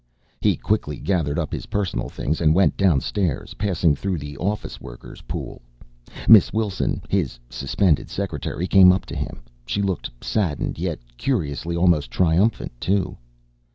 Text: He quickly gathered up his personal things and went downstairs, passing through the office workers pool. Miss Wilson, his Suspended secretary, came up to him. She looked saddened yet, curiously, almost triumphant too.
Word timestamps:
He 0.39 0.55
quickly 0.57 0.97
gathered 0.97 1.37
up 1.37 1.51
his 1.53 1.67
personal 1.67 2.09
things 2.09 2.41
and 2.41 2.55
went 2.55 2.75
downstairs, 2.75 3.53
passing 3.59 3.95
through 3.95 4.17
the 4.17 4.35
office 4.39 4.81
workers 4.81 5.21
pool. 5.27 5.61
Miss 6.27 6.51
Wilson, 6.51 7.03
his 7.07 7.37
Suspended 7.51 8.09
secretary, 8.09 8.65
came 8.65 8.91
up 8.91 9.05
to 9.05 9.15
him. 9.15 9.43
She 9.67 9.83
looked 9.83 10.09
saddened 10.19 10.79
yet, 10.79 10.97
curiously, 11.17 11.75
almost 11.77 12.09
triumphant 12.09 12.71
too. 12.81 13.15